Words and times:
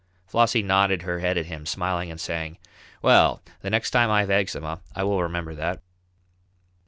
Flossie 0.25 0.63
nodded 0.63 1.03
her 1.03 1.19
head 1.19 1.37
at 1.37 1.45
him, 1.45 1.63
smiling 1.67 2.09
and 2.09 2.19
saying: 2.19 2.57
"Well, 3.03 3.43
the 3.61 3.69
next 3.69 3.91
time 3.91 4.09
I 4.09 4.21
have 4.21 4.31
eczema 4.31 4.81
I 4.95 5.03
will 5.03 5.21
remember 5.21 5.53
that." 5.53 5.79